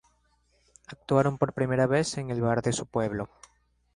Actuaron 0.87 1.37
por 1.37 1.53
primera 1.53 1.85
vez 1.85 2.17
en 2.17 2.31
el 2.31 2.41
bar 2.41 2.63
de 2.63 2.73
su 2.73 2.87
pueblo. 2.87 3.29